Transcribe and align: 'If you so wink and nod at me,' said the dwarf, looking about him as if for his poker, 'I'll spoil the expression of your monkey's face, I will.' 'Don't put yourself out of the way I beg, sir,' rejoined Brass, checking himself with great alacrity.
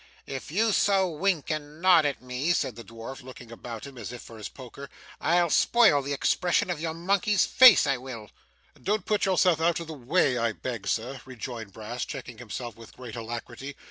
'If 0.25 0.49
you 0.49 0.71
so 0.71 1.07
wink 1.07 1.51
and 1.51 1.79
nod 1.79 2.07
at 2.07 2.23
me,' 2.23 2.53
said 2.53 2.75
the 2.75 2.83
dwarf, 2.83 3.21
looking 3.21 3.51
about 3.51 3.85
him 3.85 3.99
as 3.99 4.11
if 4.11 4.23
for 4.23 4.39
his 4.39 4.49
poker, 4.49 4.89
'I'll 5.19 5.51
spoil 5.51 6.01
the 6.01 6.11
expression 6.11 6.71
of 6.71 6.81
your 6.81 6.95
monkey's 6.95 7.45
face, 7.45 7.85
I 7.85 7.97
will.' 7.97 8.31
'Don't 8.81 9.05
put 9.05 9.25
yourself 9.25 9.61
out 9.61 9.79
of 9.79 9.85
the 9.85 9.93
way 9.93 10.39
I 10.39 10.53
beg, 10.53 10.87
sir,' 10.87 11.21
rejoined 11.23 11.73
Brass, 11.73 12.03
checking 12.03 12.39
himself 12.39 12.75
with 12.75 12.95
great 12.97 13.15
alacrity. 13.15 13.75